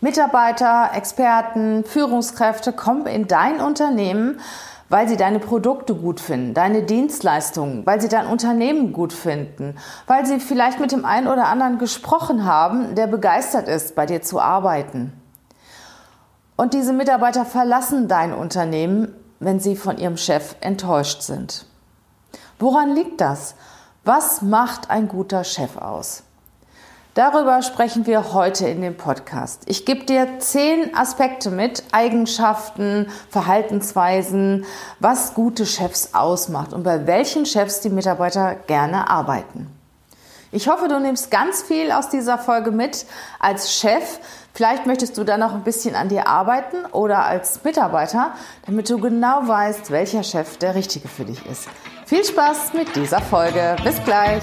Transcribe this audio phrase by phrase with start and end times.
[0.00, 4.40] Mitarbeiter, Experten, Führungskräfte kommen in dein Unternehmen,
[4.88, 9.76] weil sie deine Produkte gut finden, deine Dienstleistungen, weil sie dein Unternehmen gut finden,
[10.06, 14.22] weil sie vielleicht mit dem einen oder anderen gesprochen haben, der begeistert ist, bei dir
[14.22, 15.12] zu arbeiten.
[16.56, 21.66] Und diese Mitarbeiter verlassen dein Unternehmen, wenn sie von ihrem Chef enttäuscht sind.
[22.58, 23.54] Woran liegt das?
[24.04, 26.22] Was macht ein guter Chef aus?
[27.20, 29.64] Darüber sprechen wir heute in dem Podcast.
[29.66, 34.64] Ich gebe dir zehn Aspekte mit, Eigenschaften, Verhaltensweisen,
[35.00, 39.66] was gute Chefs ausmacht und bei welchen Chefs die Mitarbeiter gerne arbeiten.
[40.50, 43.04] Ich hoffe, du nimmst ganz viel aus dieser Folge mit
[43.38, 44.18] als Chef.
[44.54, 48.32] Vielleicht möchtest du dann noch ein bisschen an dir arbeiten oder als Mitarbeiter,
[48.64, 51.68] damit du genau weißt, welcher Chef der richtige für dich ist.
[52.06, 53.76] Viel Spaß mit dieser Folge.
[53.84, 54.42] Bis gleich.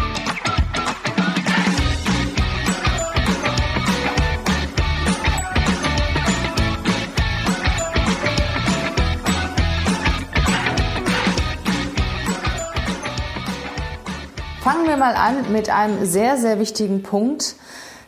[14.91, 17.55] Wir mal an mit einem sehr, sehr wichtigen Punkt.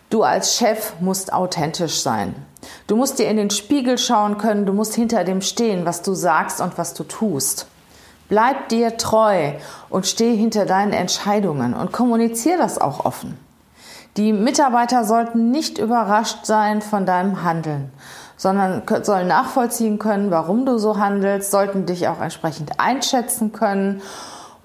[0.09, 2.35] Du als Chef musst authentisch sein.
[2.87, 6.13] Du musst dir in den Spiegel schauen können, du musst hinter dem stehen, was du
[6.13, 7.67] sagst und was du tust.
[8.27, 9.53] Bleib dir treu
[9.89, 13.37] und steh hinter deinen Entscheidungen und kommuniziere das auch offen.
[14.17, 17.93] Die Mitarbeiter sollten nicht überrascht sein von deinem Handeln,
[18.35, 24.01] sondern sollen nachvollziehen können, warum du so handelst, sollten dich auch entsprechend einschätzen können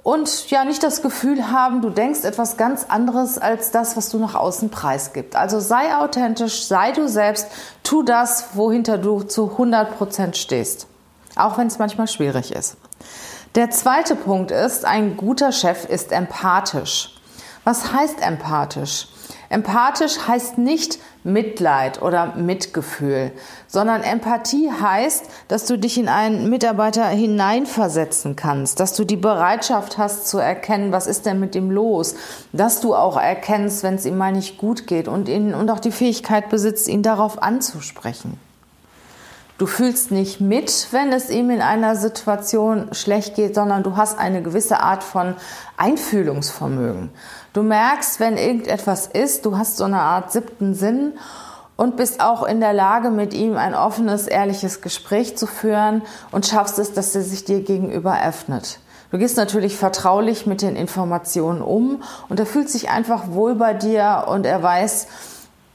[0.09, 4.17] und ja nicht das Gefühl haben, du denkst etwas ganz anderes als das, was du
[4.17, 5.37] nach außen preisgibst.
[5.37, 7.47] Also sei authentisch, sei du selbst,
[7.83, 10.87] tu das, wohinter du zu 100 Prozent stehst.
[11.37, 12.79] Auch wenn es manchmal schwierig ist.
[13.55, 17.15] Der zweite Punkt ist, ein guter Chef ist empathisch.
[17.65, 19.09] Was heißt empathisch?
[19.51, 23.33] Empathisch heißt nicht Mitleid oder Mitgefühl,
[23.67, 29.97] sondern Empathie heißt, dass du dich in einen Mitarbeiter hineinversetzen kannst, dass du die Bereitschaft
[29.97, 32.15] hast zu erkennen, was ist denn mit ihm los,
[32.53, 35.81] dass du auch erkennst, wenn es ihm mal nicht gut geht und, ihn, und auch
[35.81, 38.39] die Fähigkeit besitzt, ihn darauf anzusprechen.
[39.59, 44.17] Du fühlst nicht mit, wenn es ihm in einer Situation schlecht geht, sondern du hast
[44.17, 45.35] eine gewisse Art von
[45.77, 47.11] Einfühlungsvermögen.
[47.59, 51.15] Du merkst, wenn irgendetwas ist, du hast so eine Art siebten Sinn
[51.75, 56.47] und bist auch in der Lage, mit ihm ein offenes, ehrliches Gespräch zu führen und
[56.47, 58.79] schaffst es, dass er sich dir gegenüber öffnet.
[59.11, 63.75] Du gehst natürlich vertraulich mit den Informationen um und er fühlt sich einfach wohl bei
[63.75, 65.09] dir und er weiß,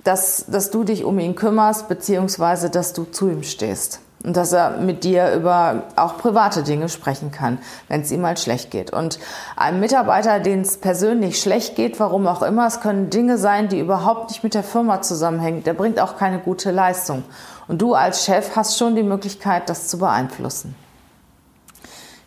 [0.06, 4.00] dass, dass du dich um ihn kümmerst, beziehungsweise dass du zu ihm stehst.
[4.24, 7.58] Und dass er mit dir über auch private Dinge sprechen kann,
[7.90, 8.94] wenn es ihm mal schlecht geht.
[8.94, 9.20] Und
[9.58, 13.80] einem Mitarbeiter, den es persönlich schlecht geht, warum auch immer, es können Dinge sein, die
[13.80, 17.24] überhaupt nicht mit der Firma zusammenhängen, der bringt auch keine gute Leistung.
[17.68, 20.76] Und du als Chef hast schon die Möglichkeit, das zu beeinflussen.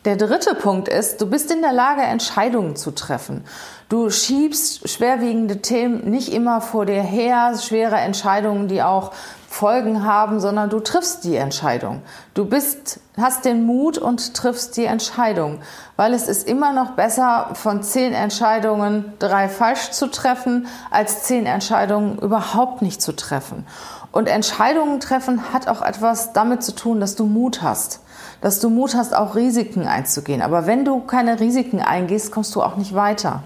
[0.06, 3.44] Der dritte Punkt ist, du bist in der Lage, Entscheidungen zu treffen.
[3.88, 9.10] Du schiebst schwerwiegende Themen nicht immer vor dir her, schwere Entscheidungen, die auch
[9.48, 12.02] Folgen haben, sondern du triffst die Entscheidung.
[12.34, 15.60] Du bist, hast den Mut und triffst die Entscheidung,
[15.96, 21.46] weil es ist immer noch besser, von zehn Entscheidungen drei falsch zu treffen, als zehn
[21.46, 23.66] Entscheidungen überhaupt nicht zu treffen.
[24.12, 28.00] Und Entscheidungen treffen hat auch etwas damit zu tun, dass du Mut hast
[28.40, 30.42] dass du Mut hast, auch Risiken einzugehen.
[30.42, 33.42] Aber wenn du keine Risiken eingehst, kommst du auch nicht weiter.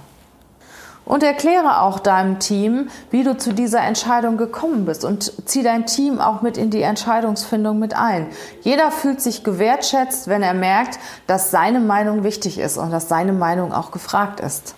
[1.10, 5.84] Und erkläre auch deinem Team, wie du zu dieser Entscheidung gekommen bist und zieh dein
[5.84, 8.28] Team auch mit in die Entscheidungsfindung mit ein.
[8.60, 13.32] Jeder fühlt sich gewertschätzt, wenn er merkt, dass seine Meinung wichtig ist und dass seine
[13.32, 14.76] Meinung auch gefragt ist.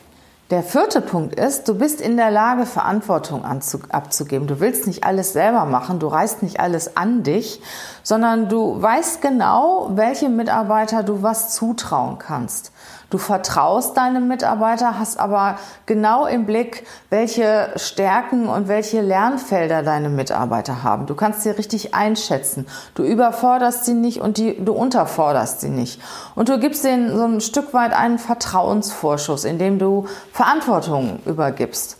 [0.49, 4.47] Der vierte Punkt ist, du bist in der Lage, Verantwortung abzugeben.
[4.47, 7.61] Du willst nicht alles selber machen, du reißt nicht alles an dich,
[8.03, 12.73] sondern du weißt genau, welche Mitarbeiter du was zutrauen kannst.
[13.13, 20.09] Du vertraust deinem Mitarbeiter, hast aber genau im Blick, welche Stärken und welche Lernfelder deine
[20.09, 21.05] Mitarbeiter haben.
[21.05, 22.67] Du kannst sie richtig einschätzen.
[22.95, 26.01] Du überforderst sie nicht und die, du unterforderst sie nicht.
[26.35, 31.99] Und du gibst ihnen so ein Stück weit einen Vertrauensvorschuss, indem du Verantwortung übergibst.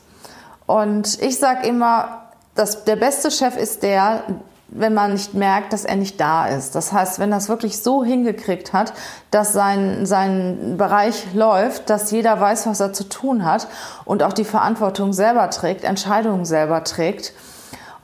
[0.65, 2.23] Und ich sage immer,
[2.55, 4.23] das, der beste Chef ist der,
[4.75, 6.75] wenn man nicht merkt, dass er nicht da ist.
[6.75, 8.95] Das heißt, wenn er es wirklich so hingekriegt hat,
[9.31, 13.69] dass sein, sein Bereich läuft, dass jeder weiß, was er zu tun hat
[14.05, 17.35] und auch die Verantwortung selber trägt, Entscheidungen selber trägt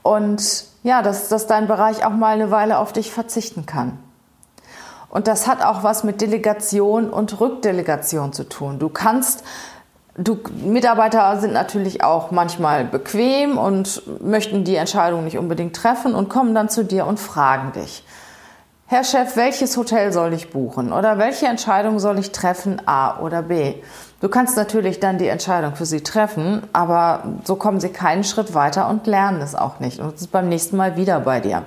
[0.03, 3.97] und ja, dass, dass dein Bereich auch mal eine Weile auf dich verzichten kann.
[5.09, 8.77] Und das hat auch was mit Delegation und Rückdelegation zu tun.
[8.77, 9.43] Du kannst
[10.17, 16.29] Du, Mitarbeiter sind natürlich auch manchmal bequem und möchten die Entscheidung nicht unbedingt treffen und
[16.29, 18.03] kommen dann zu dir und fragen dich.
[18.91, 23.43] Herr Chef, welches Hotel soll ich buchen oder welche Entscheidung soll ich treffen, A oder
[23.43, 23.75] B?
[24.19, 28.55] Du kannst natürlich dann die Entscheidung für sie treffen, aber so kommen sie keinen Schritt
[28.55, 31.65] weiter und lernen es auch nicht und es ist beim nächsten Mal wieder bei dir.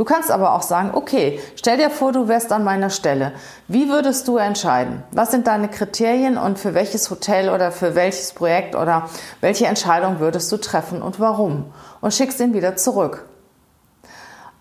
[0.00, 3.32] Du kannst aber auch sagen, okay, stell dir vor, du wärst an meiner Stelle.
[3.68, 5.02] Wie würdest du entscheiden?
[5.12, 9.10] Was sind deine Kriterien und für welches Hotel oder für welches Projekt oder
[9.42, 11.66] welche Entscheidung würdest du treffen und warum?
[12.00, 13.26] Und schickst ihn wieder zurück.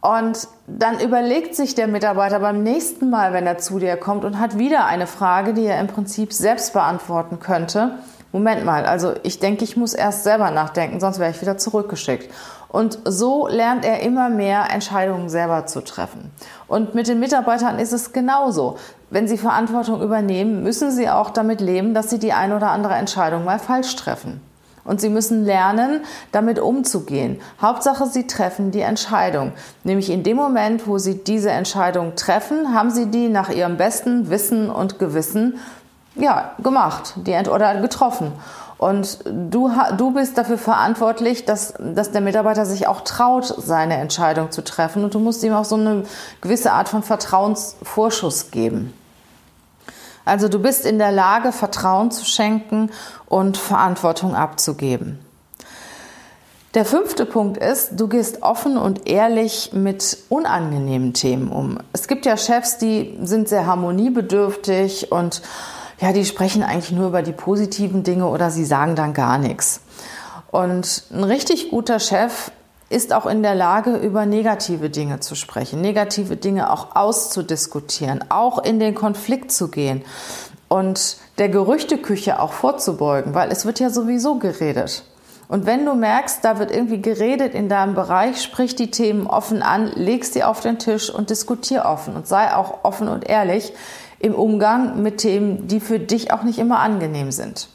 [0.01, 4.39] Und dann überlegt sich der Mitarbeiter beim nächsten Mal, wenn er zu dir kommt und
[4.39, 7.93] hat wieder eine Frage, die er im Prinzip selbst beantworten könnte.
[8.33, 12.29] Moment mal, also ich denke, ich muss erst selber nachdenken, sonst wäre ich wieder zurückgeschickt.
[12.69, 16.31] Und so lernt er immer mehr Entscheidungen selber zu treffen.
[16.67, 18.77] Und mit den Mitarbeitern ist es genauso.
[19.09, 22.93] Wenn sie Verantwortung übernehmen, müssen sie auch damit leben, dass sie die ein oder andere
[22.93, 24.41] Entscheidung mal falsch treffen.
[24.85, 26.01] Und sie müssen lernen,
[26.31, 27.41] damit umzugehen.
[27.61, 29.51] Hauptsache, sie treffen die Entscheidung.
[29.83, 34.29] Nämlich in dem Moment, wo sie diese Entscheidung treffen, haben sie die nach ihrem besten
[34.29, 35.59] Wissen und Gewissen
[36.15, 38.31] ja, gemacht die, oder getroffen.
[38.79, 44.51] Und du, du bist dafür verantwortlich, dass, dass der Mitarbeiter sich auch traut, seine Entscheidung
[44.51, 45.03] zu treffen.
[45.03, 46.03] Und du musst ihm auch so eine
[46.39, 48.93] gewisse Art von Vertrauensvorschuss geben.
[50.23, 52.89] Also du bist in der Lage, Vertrauen zu schenken
[53.27, 55.19] und Verantwortung abzugeben.
[56.73, 61.79] Der fünfte Punkt ist, du gehst offen und ehrlich mit unangenehmen Themen um.
[61.91, 65.41] Es gibt ja Chefs, die sind sehr harmoniebedürftig und
[65.99, 69.81] ja, die sprechen eigentlich nur über die positiven Dinge oder sie sagen dann gar nichts.
[70.51, 72.51] Und ein richtig guter Chef
[72.89, 78.63] ist auch in der Lage, über negative Dinge zu sprechen, negative Dinge auch auszudiskutieren, auch
[78.63, 80.03] in den Konflikt zu gehen
[80.69, 85.03] und der Gerüchteküche auch vorzubeugen, weil es wird ja sowieso geredet.
[85.47, 89.63] Und wenn du merkst, da wird irgendwie geredet in deinem Bereich, sprich die Themen offen
[89.63, 93.73] an, leg sie auf den Tisch und diskutier offen und sei auch offen und ehrlich
[94.19, 97.69] im Umgang mit Themen, die für dich auch nicht immer angenehm sind.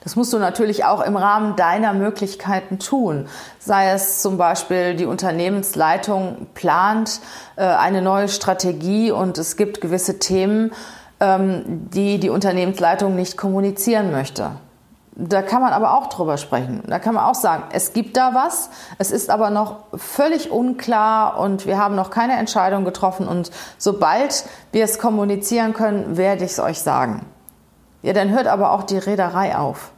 [0.00, 3.26] Das musst du natürlich auch im Rahmen deiner Möglichkeiten tun.
[3.58, 7.20] Sei es zum Beispiel, die Unternehmensleitung plant
[7.56, 10.72] äh, eine neue Strategie und es gibt gewisse Themen,
[11.20, 14.52] ähm, die die Unternehmensleitung nicht kommunizieren möchte.
[15.20, 16.84] Da kann man aber auch drüber sprechen.
[16.86, 21.40] Da kann man auch sagen, es gibt da was, es ist aber noch völlig unklar
[21.40, 26.52] und wir haben noch keine Entscheidung getroffen und sobald wir es kommunizieren können, werde ich
[26.52, 27.26] es euch sagen.
[28.02, 29.90] Ja, dann hört aber auch die Reederei auf.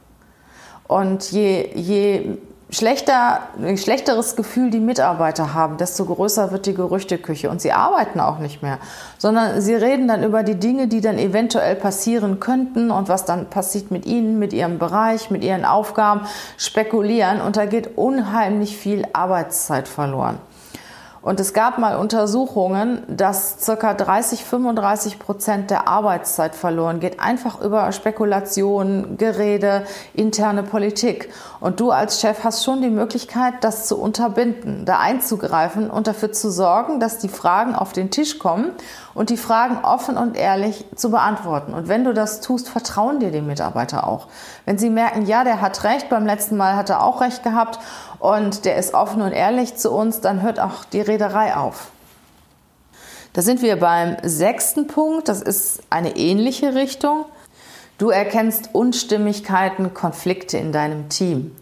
[0.87, 2.39] Und je, je
[2.71, 7.49] schlechter, ein schlechteres Gefühl die Mitarbeiter haben, desto größer wird die Gerüchteküche.
[7.49, 8.79] Und sie arbeiten auch nicht mehr,
[9.17, 13.49] sondern sie reden dann über die Dinge, die dann eventuell passieren könnten und was dann
[13.49, 16.21] passiert mit ihnen, mit ihrem Bereich, mit ihren Aufgaben,
[16.57, 17.41] spekulieren.
[17.41, 20.39] Und da geht unheimlich viel Arbeitszeit verloren.
[21.23, 27.61] Und es gab mal Untersuchungen, dass circa 30, 35 Prozent der Arbeitszeit verloren geht, einfach
[27.61, 29.85] über Spekulationen, Gerede,
[30.15, 31.29] interne Politik.
[31.59, 36.31] Und du als Chef hast schon die Möglichkeit, das zu unterbinden, da einzugreifen und dafür
[36.31, 38.71] zu sorgen, dass die Fragen auf den Tisch kommen
[39.13, 41.75] und die Fragen offen und ehrlich zu beantworten.
[41.75, 44.27] Und wenn du das tust, vertrauen dir die Mitarbeiter auch.
[44.65, 47.77] Wenn sie merken, ja, der hat recht, beim letzten Mal hat er auch recht gehabt
[48.21, 51.91] und der ist offen und ehrlich zu uns, dann hört auch die Reederei auf.
[53.33, 55.27] Da sind wir beim sechsten Punkt.
[55.27, 57.25] Das ist eine ähnliche Richtung.
[57.97, 61.55] Du erkennst Unstimmigkeiten, Konflikte in deinem Team.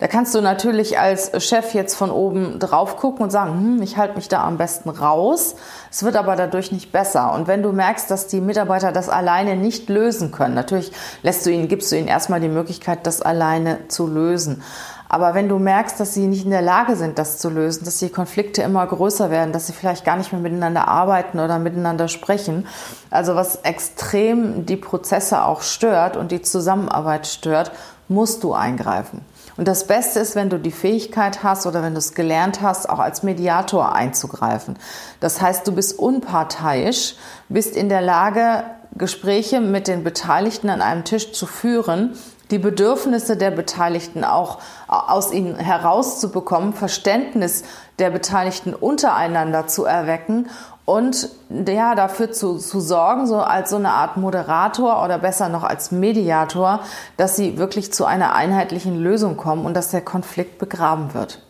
[0.00, 3.98] Da kannst du natürlich als Chef jetzt von oben drauf gucken und sagen, hm, ich
[3.98, 5.56] halte mich da am besten raus.
[5.90, 7.34] Es wird aber dadurch nicht besser.
[7.34, 10.90] Und wenn du merkst, dass die Mitarbeiter das alleine nicht lösen können, natürlich
[11.22, 14.62] lässt du ihnen, gibst du ihnen erstmal die Möglichkeit, das alleine zu lösen.
[15.10, 17.98] Aber wenn du merkst, dass sie nicht in der Lage sind, das zu lösen, dass
[17.98, 22.08] die Konflikte immer größer werden, dass sie vielleicht gar nicht mehr miteinander arbeiten oder miteinander
[22.08, 22.66] sprechen,
[23.10, 27.72] also was extrem die Prozesse auch stört und die Zusammenarbeit stört,
[28.08, 29.20] musst du eingreifen.
[29.56, 32.88] Und das Beste ist, wenn du die Fähigkeit hast oder wenn du es gelernt hast,
[32.88, 34.78] auch als Mediator einzugreifen.
[35.20, 37.16] Das heißt, du bist unparteiisch,
[37.48, 38.64] bist in der Lage,
[38.96, 42.14] Gespräche mit den Beteiligten an einem Tisch zu führen,
[42.50, 47.62] die Bedürfnisse der Beteiligten auch aus ihnen herauszubekommen, Verständnis
[47.98, 50.48] der Beteiligten untereinander zu erwecken
[50.90, 51.28] und
[51.68, 55.92] ja, dafür zu, zu sorgen, so als so eine Art Moderator oder besser noch als
[55.92, 56.80] Mediator,
[57.16, 61.42] dass sie wirklich zu einer einheitlichen Lösung kommen und dass der Konflikt begraben wird.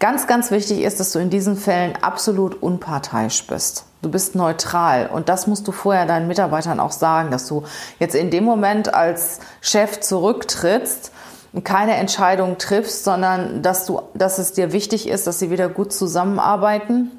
[0.00, 3.86] Ganz, ganz wichtig ist, dass du in diesen Fällen absolut unparteiisch bist.
[4.02, 7.64] Du bist neutral und das musst du vorher deinen Mitarbeitern auch sagen, dass du
[8.00, 11.10] jetzt in dem Moment als Chef zurücktrittst
[11.54, 15.70] und keine Entscheidung triffst, sondern dass du, dass es dir wichtig ist, dass sie wieder
[15.70, 17.12] gut zusammenarbeiten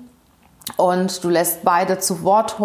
[0.77, 2.58] und du lässt beide zu Wort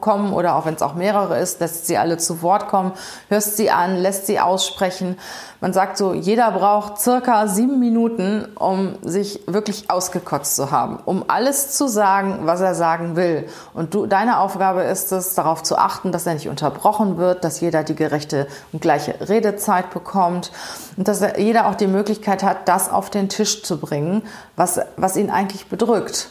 [0.00, 2.92] kommen oder auch wenn es auch mehrere ist, lässt sie alle zu Wort kommen,
[3.28, 5.16] hörst sie an, lässt sie aussprechen.
[5.60, 11.24] Man sagt so, jeder braucht circa sieben Minuten, um sich wirklich ausgekotzt zu haben, um
[11.28, 13.48] alles zu sagen, was er sagen will.
[13.72, 17.60] Und du, deine Aufgabe ist es, darauf zu achten, dass er nicht unterbrochen wird, dass
[17.60, 20.50] jeder die gerechte und gleiche Redezeit bekommt
[20.96, 24.22] und dass jeder auch die Möglichkeit hat, das auf den Tisch zu bringen,
[24.56, 26.28] was, was ihn eigentlich bedrückt.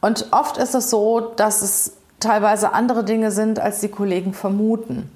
[0.00, 5.10] Und oft ist es so, dass es teilweise andere Dinge sind, als die Kollegen vermuten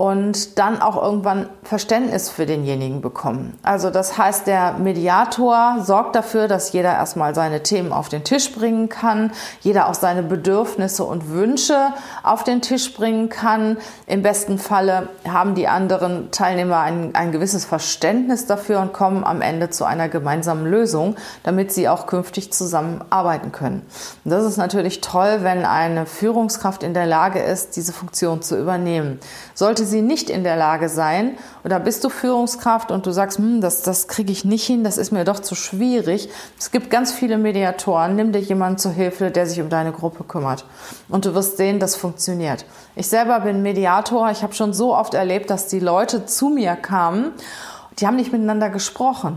[0.00, 3.58] und dann auch irgendwann Verständnis für denjenigen bekommen.
[3.62, 8.50] Also das heißt, der Mediator sorgt dafür, dass jeder erstmal seine Themen auf den Tisch
[8.50, 9.30] bringen kann,
[9.60, 11.88] jeder auch seine Bedürfnisse und Wünsche
[12.22, 13.76] auf den Tisch bringen kann.
[14.06, 19.42] Im besten Falle haben die anderen Teilnehmer ein, ein gewisses Verständnis dafür und kommen am
[19.42, 23.82] Ende zu einer gemeinsamen Lösung, damit sie auch künftig zusammenarbeiten können.
[24.24, 28.58] Und das ist natürlich toll, wenn eine Führungskraft in der Lage ist, diese Funktion zu
[28.58, 29.20] übernehmen.
[29.52, 33.60] Sollte sie nicht in der Lage sein oder bist du Führungskraft und du sagst, hm,
[33.60, 36.30] das, das kriege ich nicht hin, das ist mir doch zu schwierig.
[36.58, 38.16] Es gibt ganz viele Mediatoren.
[38.16, 40.64] Nimm dir jemanden zur Hilfe, der sich um deine Gruppe kümmert.
[41.10, 42.64] Und du wirst sehen, das funktioniert.
[42.96, 44.30] Ich selber bin Mediator.
[44.30, 47.32] Ich habe schon so oft erlebt, dass die Leute zu mir kamen,
[47.98, 49.36] die haben nicht miteinander gesprochen.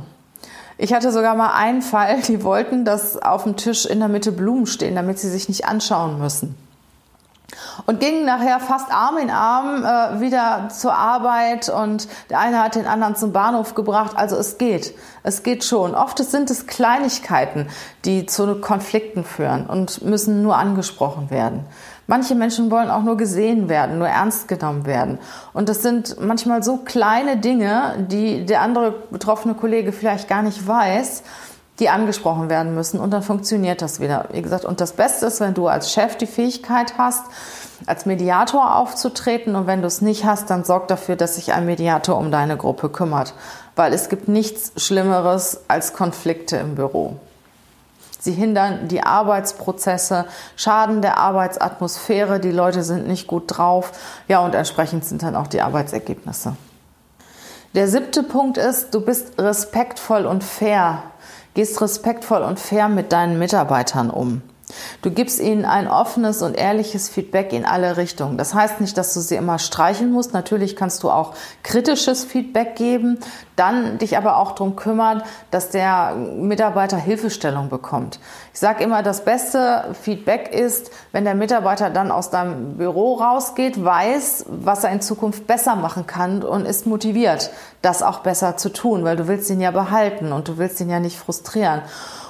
[0.77, 4.31] Ich hatte sogar mal einen Fall, die wollten, dass auf dem Tisch in der Mitte
[4.31, 6.55] Blumen stehen, damit sie sich nicht anschauen müssen
[7.85, 12.75] und gingen nachher fast Arm in Arm äh, wieder zur Arbeit und der eine hat
[12.75, 14.15] den anderen zum Bahnhof gebracht.
[14.15, 15.95] Also es geht, es geht schon.
[15.95, 17.67] Oft sind es Kleinigkeiten,
[18.05, 21.65] die zu Konflikten führen und müssen nur angesprochen werden.
[22.05, 25.19] Manche Menschen wollen auch nur gesehen werden, nur ernst genommen werden.
[25.53, 30.67] Und das sind manchmal so kleine Dinge, die der andere betroffene Kollege vielleicht gar nicht
[30.67, 31.23] weiß
[31.83, 34.27] die angesprochen werden müssen und dann funktioniert das wieder.
[34.31, 37.25] Wie gesagt, und das Beste ist, wenn du als Chef die Fähigkeit hast,
[37.85, 41.65] als Mediator aufzutreten und wenn du es nicht hast, dann sorg dafür, dass sich ein
[41.65, 43.33] Mediator um deine Gruppe kümmert,
[43.75, 47.17] weil es gibt nichts Schlimmeres als Konflikte im Büro.
[48.17, 50.23] Sie hindern die Arbeitsprozesse,
[50.55, 53.91] schaden der Arbeitsatmosphäre, die Leute sind nicht gut drauf,
[54.29, 56.55] ja und entsprechend sind dann auch die Arbeitsergebnisse.
[57.75, 61.03] Der siebte Punkt ist, du bist respektvoll und fair
[61.53, 64.41] gehst respektvoll und fair mit deinen Mitarbeitern um.
[65.01, 68.37] Du gibst ihnen ein offenes und ehrliches Feedback in alle Richtungen.
[68.37, 70.33] Das heißt nicht, dass du sie immer streichen musst.
[70.33, 73.19] Natürlich kannst du auch kritisches Feedback geben,
[73.55, 78.19] dann dich aber auch darum kümmern, dass der Mitarbeiter Hilfestellung bekommt.
[78.53, 83.83] Ich sage immer, das beste Feedback ist, wenn der Mitarbeiter dann aus deinem Büro rausgeht,
[83.83, 87.51] weiß, was er in Zukunft besser machen kann und ist motiviert,
[87.81, 90.89] das auch besser zu tun, weil du willst ihn ja behalten und du willst ihn
[90.89, 91.81] ja nicht frustrieren.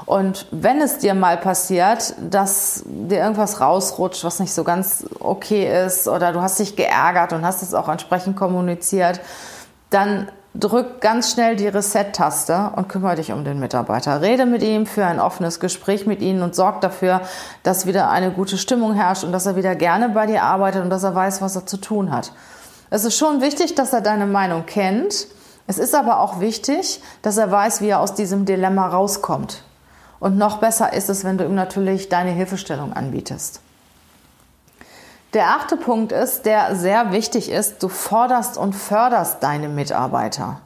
[0.05, 5.85] Und wenn es dir mal passiert, dass dir irgendwas rausrutscht, was nicht so ganz okay
[5.85, 9.21] ist, oder du hast dich geärgert und hast es auch entsprechend kommuniziert,
[9.89, 14.21] dann drück ganz schnell die Reset-Taste und kümmere dich um den Mitarbeiter.
[14.21, 17.21] Rede mit ihm für ein offenes Gespräch mit ihm und sorg dafür,
[17.63, 20.89] dass wieder eine gute Stimmung herrscht und dass er wieder gerne bei dir arbeitet und
[20.89, 22.33] dass er weiß, was er zu tun hat.
[22.89, 25.27] Es ist schon wichtig, dass er deine Meinung kennt.
[25.65, 29.63] Es ist aber auch wichtig, dass er weiß, wie er aus diesem Dilemma rauskommt.
[30.23, 33.59] Und noch besser ist es, wenn du ihm natürlich deine Hilfestellung anbietest.
[35.33, 40.61] Der achte Punkt ist, der sehr wichtig ist, du forderst und förderst deine Mitarbeiter.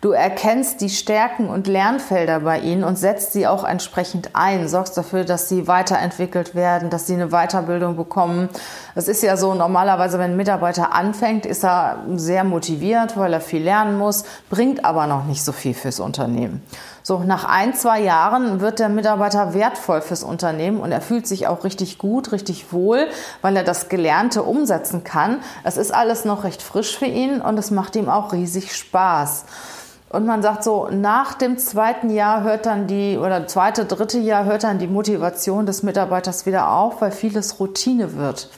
[0.00, 4.96] Du erkennst die Stärken und Lernfelder bei ihnen und setzt sie auch entsprechend ein, sorgst
[4.96, 8.48] dafür, dass sie weiterentwickelt werden, dass sie eine Weiterbildung bekommen.
[8.94, 13.42] Es ist ja so, normalerweise, wenn ein Mitarbeiter anfängt, ist er sehr motiviert, weil er
[13.42, 16.62] viel lernen muss, bringt aber noch nicht so viel fürs Unternehmen.
[17.02, 21.46] So, nach ein, zwei Jahren wird der Mitarbeiter wertvoll fürs Unternehmen und er fühlt sich
[21.46, 23.06] auch richtig gut, richtig wohl,
[23.42, 25.40] weil er das Gelernte umsetzen kann.
[25.62, 29.44] Es ist alles noch recht frisch für ihn und es macht ihm auch riesig Spaß.
[30.10, 34.44] Und man sagt so, nach dem zweiten Jahr hört dann die, oder zweite, dritte Jahr
[34.44, 38.50] hört dann die Motivation des Mitarbeiters wieder auf, weil vieles Routine wird.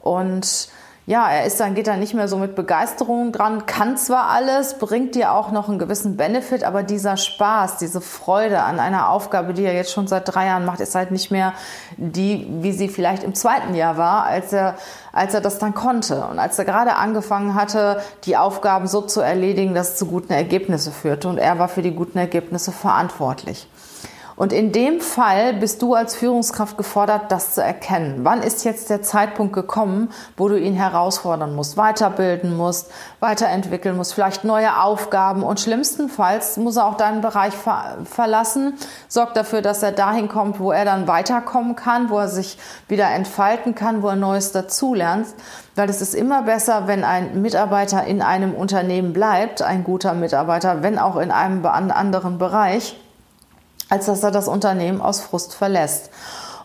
[0.00, 0.68] Und
[1.08, 4.76] ja, er ist dann, geht dann nicht mehr so mit Begeisterung dran, kann zwar alles,
[4.78, 9.54] bringt dir auch noch einen gewissen Benefit, aber dieser Spaß, diese Freude an einer Aufgabe,
[9.54, 11.52] die er jetzt schon seit drei Jahren macht, ist halt nicht mehr
[11.96, 14.74] die, wie sie vielleicht im zweiten Jahr war, als er,
[15.12, 16.26] als er das dann konnte.
[16.26, 20.32] Und als er gerade angefangen hatte, die Aufgaben so zu erledigen, dass es zu guten
[20.32, 21.28] Ergebnissen führte.
[21.28, 23.68] Und er war für die guten Ergebnisse verantwortlich.
[24.36, 28.20] Und in dem Fall bist du als Führungskraft gefordert, das zu erkennen.
[28.22, 32.90] Wann ist jetzt der Zeitpunkt gekommen, wo du ihn herausfordern musst, weiterbilden musst,
[33.20, 38.74] weiterentwickeln musst, vielleicht neue Aufgaben und schlimmstenfalls muss er auch deinen Bereich ver verlassen,
[39.08, 43.10] sorgt dafür, dass er dahin kommt, wo er dann weiterkommen kann, wo er sich wieder
[43.10, 45.28] entfalten kann, wo er Neues dazulernt.
[45.76, 50.82] Weil es ist immer besser, wenn ein Mitarbeiter in einem Unternehmen bleibt, ein guter Mitarbeiter,
[50.82, 52.96] wenn auch in einem anderen Bereich
[53.88, 56.10] als dass er das Unternehmen aus Frust verlässt.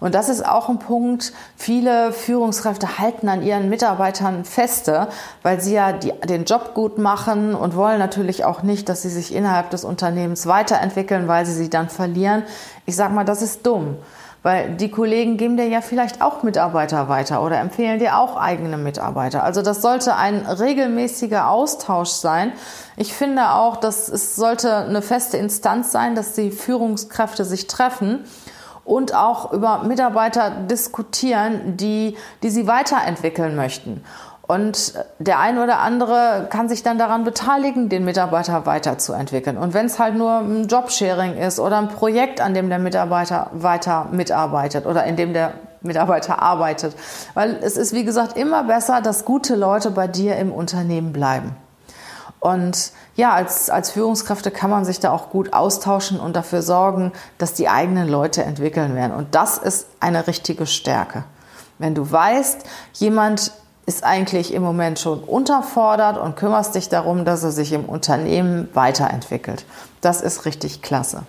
[0.01, 1.31] Und das ist auch ein Punkt.
[1.55, 5.07] Viele Führungskräfte halten an ihren Mitarbeitern feste,
[5.43, 9.09] weil sie ja die, den Job gut machen und wollen natürlich auch nicht, dass sie
[9.09, 12.41] sich innerhalb des Unternehmens weiterentwickeln, weil sie sie dann verlieren.
[12.87, 13.97] Ich sage mal, das ist dumm.
[14.43, 18.77] Weil die Kollegen geben dir ja vielleicht auch Mitarbeiter weiter oder empfehlen dir auch eigene
[18.77, 19.43] Mitarbeiter.
[19.43, 22.51] Also das sollte ein regelmäßiger Austausch sein.
[22.97, 28.25] Ich finde auch, dass es sollte eine feste Instanz sein, dass die Führungskräfte sich treffen
[28.83, 34.03] und auch über Mitarbeiter diskutieren, die, die sie weiterentwickeln möchten.
[34.51, 39.57] Und der ein oder andere kann sich dann daran beteiligen, den Mitarbeiter weiterzuentwickeln.
[39.57, 43.49] Und wenn es halt nur ein Jobsharing ist oder ein Projekt, an dem der Mitarbeiter
[43.53, 46.97] weiter mitarbeitet oder in dem der Mitarbeiter arbeitet.
[47.33, 51.55] Weil es ist, wie gesagt, immer besser, dass gute Leute bei dir im Unternehmen bleiben.
[52.41, 57.13] Und ja, als, als Führungskräfte kann man sich da auch gut austauschen und dafür sorgen,
[57.37, 59.13] dass die eigenen Leute entwickeln werden.
[59.13, 61.23] Und das ist eine richtige Stärke.
[61.79, 62.65] Wenn du weißt,
[62.95, 63.53] jemand
[63.91, 68.69] ist eigentlich im Moment schon unterfordert und kümmerst dich darum, dass er sich im Unternehmen
[68.73, 69.65] weiterentwickelt.
[69.99, 71.23] Das ist richtig klasse.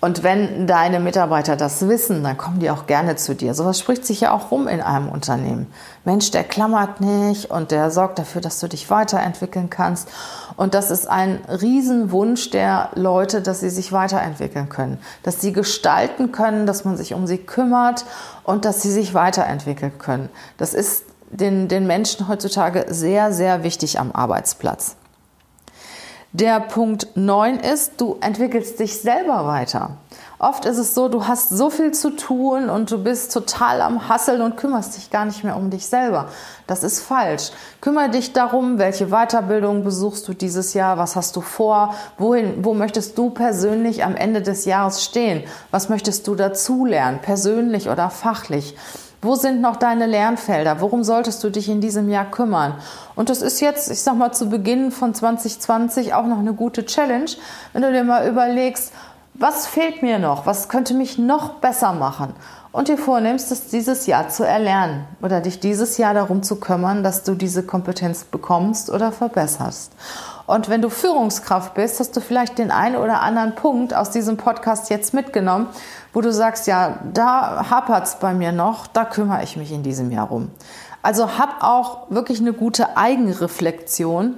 [0.00, 3.52] Und wenn deine Mitarbeiter das wissen, dann kommen die auch gerne zu dir.
[3.54, 5.66] Sowas spricht sich ja auch rum in einem Unternehmen.
[6.04, 10.08] Mensch, der klammert nicht und der sorgt dafür, dass du dich weiterentwickeln kannst.
[10.56, 16.30] Und das ist ein Riesenwunsch der Leute, dass sie sich weiterentwickeln können, dass sie gestalten
[16.30, 18.04] können, dass man sich um sie kümmert
[18.44, 20.28] und dass sie sich weiterentwickeln können.
[20.58, 24.94] Das ist den, den Menschen heutzutage sehr, sehr wichtig am Arbeitsplatz.
[26.32, 29.92] Der Punkt 9 ist, du entwickelst dich selber weiter.
[30.38, 34.10] Oft ist es so, du hast so viel zu tun und du bist total am
[34.10, 36.28] Hasseln und kümmerst dich gar nicht mehr um dich selber.
[36.66, 37.50] Das ist falsch.
[37.80, 42.74] Kümmere dich darum, welche Weiterbildung besuchst du dieses Jahr, was hast du vor, wohin, wo
[42.74, 48.76] möchtest du persönlich am Ende des Jahres stehen, was möchtest du dazulernen, persönlich oder fachlich.
[49.20, 50.80] Wo sind noch deine Lernfelder?
[50.80, 52.74] Worum solltest du dich in diesem Jahr kümmern?
[53.16, 56.86] Und das ist jetzt, ich sag mal, zu Beginn von 2020 auch noch eine gute
[56.86, 57.30] Challenge,
[57.72, 58.92] wenn du dir mal überlegst,
[59.34, 60.46] was fehlt mir noch?
[60.46, 62.34] Was könnte mich noch besser machen?
[62.78, 67.02] Und dir vornimmst, das dieses Jahr zu erlernen oder dich dieses Jahr darum zu kümmern,
[67.02, 69.90] dass du diese Kompetenz bekommst oder verbesserst.
[70.46, 74.36] Und wenn du Führungskraft bist, hast du vielleicht den einen oder anderen Punkt aus diesem
[74.36, 75.66] Podcast jetzt mitgenommen,
[76.12, 79.82] wo du sagst, ja, da hapert es bei mir noch, da kümmere ich mich in
[79.82, 80.52] diesem Jahr rum.
[81.02, 84.34] Also hab auch wirklich eine gute Eigenreflexion,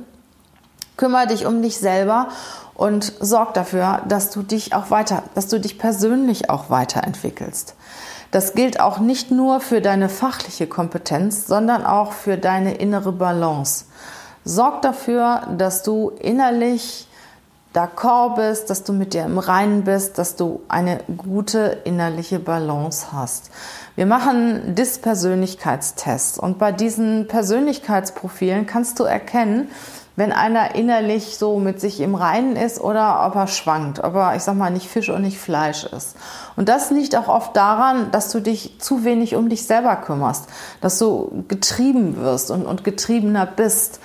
[0.96, 2.28] kümmere dich um dich selber
[2.72, 7.74] und sorg dafür, dass du dich auch weiter, dass du dich persönlich auch weiterentwickelst.
[8.30, 13.86] Das gilt auch nicht nur für deine fachliche Kompetenz, sondern auch für deine innere Balance.
[14.44, 17.08] Sorg dafür, dass du innerlich
[17.74, 23.12] d'accord bist, dass du mit dir im Reinen bist, dass du eine gute innerliche Balance
[23.12, 23.50] hast.
[24.00, 29.68] Wir machen DIS-Persönlichkeitstests und bei diesen Persönlichkeitsprofilen kannst du erkennen,
[30.16, 34.36] wenn einer innerlich so mit sich im Reinen ist oder ob er schwankt, ob er,
[34.36, 36.16] ich sag mal, nicht Fisch und nicht Fleisch ist.
[36.56, 40.48] Und das liegt auch oft daran, dass du dich zu wenig um dich selber kümmerst,
[40.80, 44.00] dass du getrieben wirst und, und getriebener bist.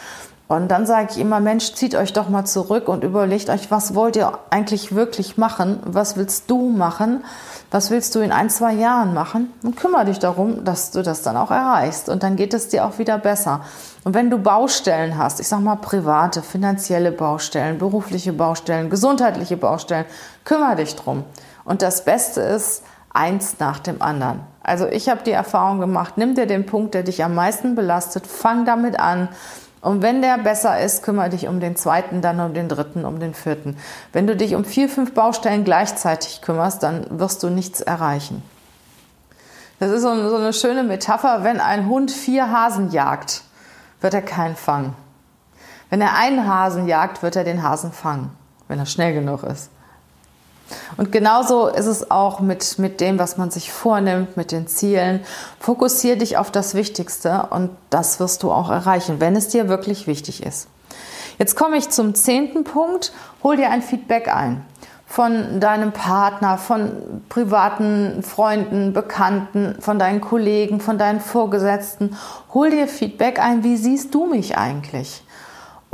[0.47, 3.95] Und dann sage ich immer, Mensch, zieht euch doch mal zurück und überlegt euch, was
[3.95, 5.79] wollt ihr eigentlich wirklich machen?
[5.85, 7.23] Was willst du machen?
[7.71, 9.51] Was willst du in ein, zwei Jahren machen?
[9.63, 12.09] Und kümmere dich darum, dass du das dann auch erreichst.
[12.09, 13.61] Und dann geht es dir auch wieder besser.
[14.03, 20.05] Und wenn du Baustellen hast, ich sag mal private, finanzielle Baustellen, berufliche Baustellen, gesundheitliche Baustellen,
[20.43, 21.23] kümmere dich drum.
[21.63, 22.83] Und das Beste ist,
[23.15, 24.41] eins nach dem anderen.
[24.61, 28.27] Also ich habe die Erfahrung gemacht, nimm dir den Punkt, der dich am meisten belastet,
[28.27, 29.29] fang damit an
[29.85, 33.19] und wenn der besser ist, kümmere dich um den zweiten, dann um den dritten, um
[33.19, 33.77] den vierten.
[34.13, 38.41] Wenn du dich um vier, fünf Baustellen gleichzeitig kümmerst, dann wirst du nichts erreichen.
[39.79, 41.43] Das ist so eine, schöne Metapher.
[41.43, 43.43] Wenn ein Hund vier Hasen jagt,
[44.01, 44.95] wird er keinen fangen.
[45.91, 48.31] Wenn er einen Hasen jagt, wird er den Hasen fangen,
[48.67, 49.69] wenn er schnell genug ist.
[50.97, 55.21] Und genauso ist es auch mit, mit dem, was man sich vornimmt, mit den Zielen.
[55.59, 60.07] Fokussiere dich auf das Wichtigste und das wirst du auch erreichen, wenn es dir wirklich
[60.07, 60.67] wichtig ist.
[61.37, 63.11] Jetzt komme ich zum zehnten Punkt.
[63.43, 64.65] Hol dir ein Feedback ein
[65.05, 66.91] von deinem Partner, von
[67.29, 72.17] privaten Freunden, Bekannten, von deinen Kollegen, von deinen Vorgesetzten.
[72.53, 73.63] Hol dir Feedback ein.
[73.63, 75.23] Wie siehst du mich eigentlich?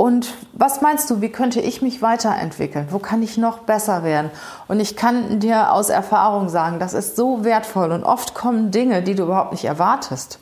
[0.02, 2.88] Und was meinst du, wie könnte ich mich weiterentwickeln?
[2.90, 4.32] Wo kann ich noch besser werden?
[4.66, 9.02] Und ich kann dir aus Erfahrung sagen, das ist so wertvoll und oft kommen Dinge,
[9.02, 10.40] die du überhaupt nicht erwartest.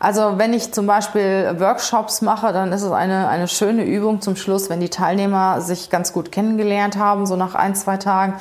[0.00, 4.34] Also wenn ich zum Beispiel Workshops mache, dann ist es eine, eine schöne Übung zum
[4.34, 8.40] Schluss, wenn die Teilnehmer sich ganz gut kennengelernt haben, so nach ein, zwei Tagen,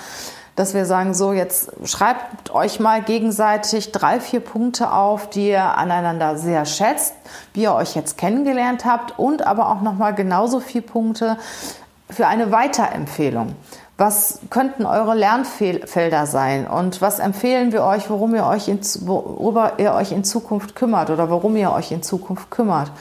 [0.60, 5.78] dass wir sagen, so jetzt schreibt euch mal gegenseitig drei, vier Punkte auf, die ihr
[5.78, 7.14] aneinander sehr schätzt,
[7.54, 11.38] wie ihr euch jetzt kennengelernt habt und aber auch nochmal genauso vier Punkte
[12.10, 13.56] für eine Weiterempfehlung.
[13.98, 19.74] Was könnten eure Lernfelder sein und was empfehlen wir euch, worum ihr euch in, worüber
[19.78, 22.92] ihr euch in Zukunft kümmert oder warum ihr euch in Zukunft kümmert?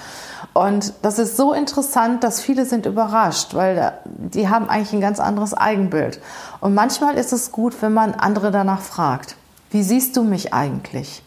[0.59, 5.21] Und das ist so interessant, dass viele sind überrascht, weil die haben eigentlich ein ganz
[5.21, 6.19] anderes Eigenbild.
[6.61, 9.37] Und manchmal ist es gut, wenn man andere danach fragt.
[9.71, 11.23] Wie siehst du mich eigentlich?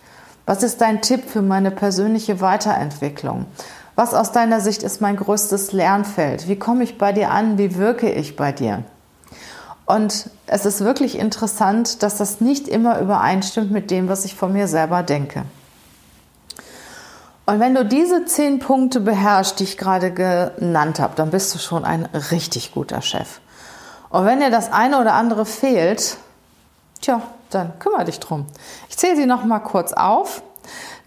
[0.45, 3.45] Was ist dein Tipp für meine persönliche Weiterentwicklung?
[3.95, 6.49] Was aus deiner Sicht ist mein größtes Lernfeld?
[6.49, 7.57] Wie komme ich bei dir an?
[7.57, 8.83] Wie wirke ich bei dir?
[9.85, 14.51] Und es ist wirklich interessant, dass das nicht immer übereinstimmt mit dem, was ich von
[14.51, 15.43] mir selber denke.
[17.51, 21.59] Und wenn du diese zehn Punkte beherrschst, die ich gerade genannt habe, dann bist du
[21.59, 23.41] schon ein richtig guter Chef.
[24.09, 26.15] Und wenn dir das eine oder andere fehlt,
[27.01, 28.45] tja, dann kümmere dich drum.
[28.87, 30.43] Ich zähle sie noch mal kurz auf.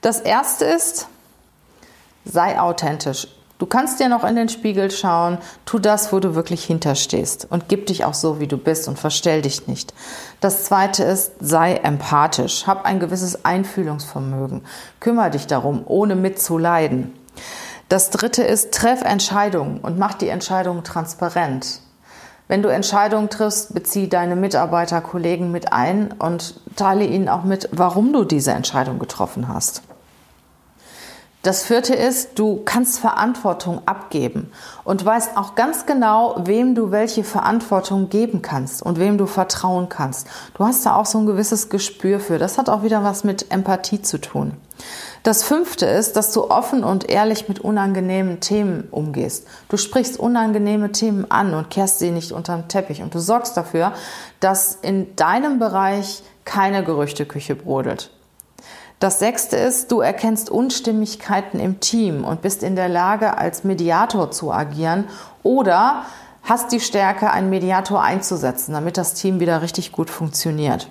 [0.02, 1.08] Das erste ist,
[2.26, 3.26] sei authentisch.
[3.58, 7.68] Du kannst dir noch in den Spiegel schauen, tu das, wo du wirklich hinterstehst und
[7.68, 9.94] gib dich auch so, wie du bist und verstell dich nicht.
[10.40, 14.62] Das zweite ist, sei empathisch, hab ein gewisses Einfühlungsvermögen,
[14.98, 17.14] kümmere dich darum, ohne mitzuleiden.
[17.88, 21.80] Das dritte ist, treff Entscheidungen und mach die Entscheidungen transparent.
[22.48, 27.68] Wenn du Entscheidungen triffst, bezieh deine Mitarbeiter, Kollegen mit ein und teile ihnen auch mit,
[27.72, 29.82] warum du diese Entscheidung getroffen hast.
[31.44, 34.50] Das vierte ist, du kannst Verantwortung abgeben
[34.82, 39.90] und weißt auch ganz genau, wem du welche Verantwortung geben kannst und wem du vertrauen
[39.90, 40.26] kannst.
[40.54, 42.38] Du hast da auch so ein gewisses Gespür für.
[42.38, 44.56] Das hat auch wieder was mit Empathie zu tun.
[45.22, 49.46] Das fünfte ist, dass du offen und ehrlich mit unangenehmen Themen umgehst.
[49.68, 53.92] Du sprichst unangenehme Themen an und kehrst sie nicht unterm Teppich und du sorgst dafür,
[54.40, 58.10] dass in deinem Bereich keine Gerüchteküche brodelt.
[59.04, 64.30] Das sechste ist, du erkennst Unstimmigkeiten im Team und bist in der Lage, als Mediator
[64.30, 65.04] zu agieren
[65.42, 66.06] oder
[66.42, 70.88] hast die Stärke, einen Mediator einzusetzen, damit das Team wieder richtig gut funktioniert.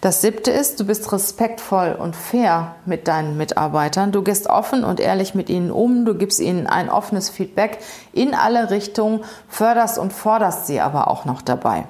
[0.00, 4.12] Das siebte ist, du bist respektvoll und fair mit deinen Mitarbeitern.
[4.12, 6.06] Du gehst offen und ehrlich mit ihnen um.
[6.06, 7.80] Du gibst ihnen ein offenes Feedback
[8.14, 11.84] in alle Richtungen, förderst und forderst sie aber auch noch dabei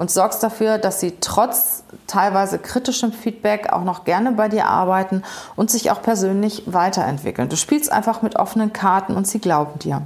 [0.00, 5.22] und sorgst dafür, dass sie trotz teilweise kritischem Feedback auch noch gerne bei dir arbeiten
[5.56, 7.50] und sich auch persönlich weiterentwickeln.
[7.50, 10.00] Du spielst einfach mit offenen Karten und sie glauben dir.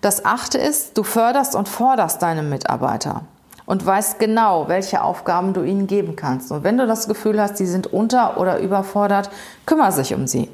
[0.00, 3.20] Das achte ist, du förderst und forderst deine Mitarbeiter
[3.66, 6.50] und weißt genau, welche Aufgaben du ihnen geben kannst.
[6.50, 9.30] Und wenn du das Gefühl hast, sie sind unter- oder überfordert,
[9.64, 10.50] kümmere dich um sie.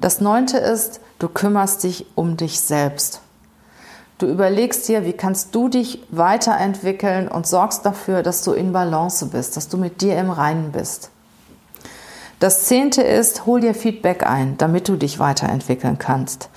[0.00, 3.20] Das neunte ist, du kümmerst dich um dich selbst.
[4.18, 9.26] Du überlegst dir, wie kannst du dich weiterentwickeln und sorgst dafür, dass du in Balance
[9.26, 11.10] bist, dass du mit dir im Reinen bist.
[12.38, 16.48] Das zehnte ist, hol dir Feedback ein, damit du dich weiterentwickeln kannst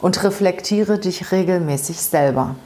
[0.00, 2.56] und reflektiere dich regelmäßig selber.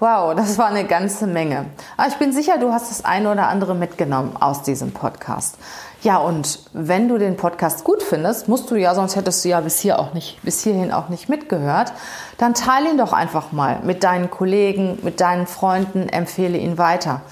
[0.00, 1.66] Wow, das war eine ganze Menge.
[1.96, 5.58] Aber ich bin sicher, du hast das eine oder andere mitgenommen aus diesem Podcast.
[6.02, 9.60] Ja, und wenn du den Podcast gut findest, musst du ja, sonst hättest du ja
[9.60, 11.92] bis, hier auch nicht, bis hierhin auch nicht mitgehört,
[12.36, 17.22] dann teile ihn doch einfach mal mit deinen Kollegen, mit deinen Freunden, empfehle ihn weiter.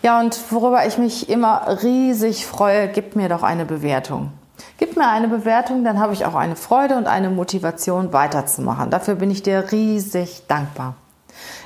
[0.00, 4.32] Ja, und worüber ich mich immer riesig freue, gib mir doch eine Bewertung.
[4.78, 8.88] Gib mir eine Bewertung, dann habe ich auch eine Freude und eine Motivation weiterzumachen.
[8.88, 10.94] Dafür bin ich dir riesig dankbar.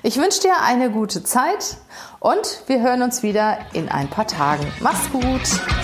[0.03, 1.77] Ich wünsche dir eine gute Zeit
[2.19, 4.67] und wir hören uns wieder in ein paar Tagen.
[4.81, 5.80] Mach's gut!